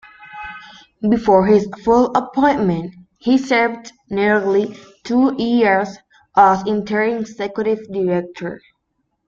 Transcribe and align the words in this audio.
Before 1.07 1.45
his 1.45 1.69
full 1.85 2.07
appointment, 2.17 2.91
he 3.19 3.37
served 3.37 3.91
nearly 4.09 4.75
two 5.03 5.35
years 5.37 5.95
as 6.35 6.63
interim 6.65 7.19
Executive 7.19 7.87
Director. 7.93 8.59